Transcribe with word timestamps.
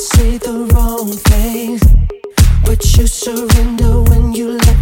say 0.00 0.38
the 0.38 0.66
wrong 0.72 1.12
things, 1.12 1.82
but 2.64 2.82
you 2.96 3.06
surrender 3.06 4.00
when 4.10 4.32
you 4.32 4.52
let 4.52 4.79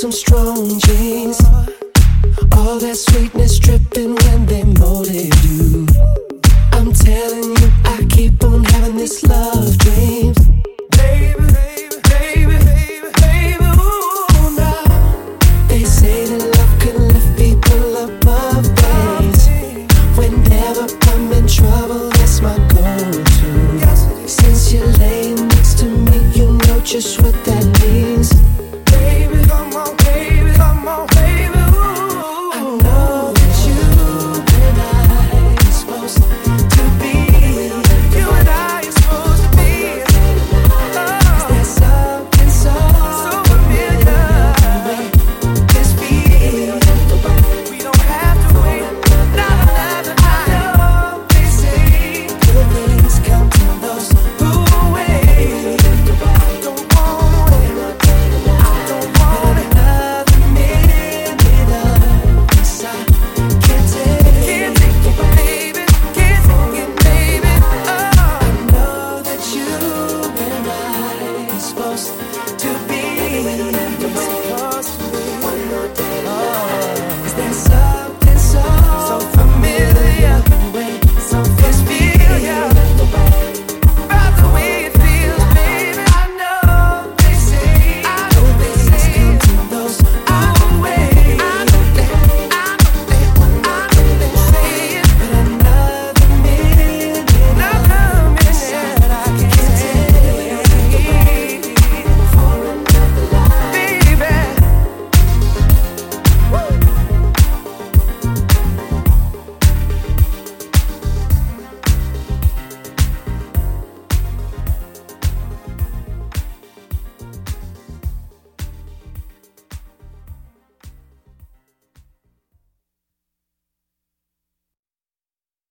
some 0.00 0.12
strong 0.12 0.78
jeans. 0.78 1.38
All 2.56 2.78
that 2.78 2.96
sweetness 2.96 3.58
dripping 3.58 4.14
when 4.14 4.46
they 4.46 4.64
molded 4.64 5.34
you. 5.44 5.86
I'm 6.72 6.90
telling 6.94 7.50
you, 7.60 7.68
I 7.84 8.06
keep 8.08 8.42
on 8.42 8.64
having 8.64 8.96
this 8.96 9.22
love 9.24 9.76
dreams, 9.76 10.38
Baby, 10.96 11.44
baby, 11.52 11.96
baby, 12.08 12.56
baby, 13.20 13.64
ooh, 13.76 14.56
now. 14.56 15.36
They 15.68 15.84
say 15.84 16.24
that 16.24 16.44
love 16.56 16.74
can 16.80 16.96
lift 17.12 17.36
people 17.36 17.96
above 18.08 18.64
things. 18.80 19.48
Whenever 20.16 20.88
I'm 21.12 21.30
in 21.30 21.46
trouble, 21.46 22.08
that's 22.16 22.40
my 22.40 22.56
go 22.72 22.88
to. 23.36 24.26
Since 24.26 24.72
you're 24.72 24.86
laying 24.96 25.46
next 25.48 25.78
to 25.80 25.84
me, 25.84 26.18
you 26.32 26.52
know 26.52 26.80
just 26.80 27.20
what 27.20 27.34
that 27.44 27.59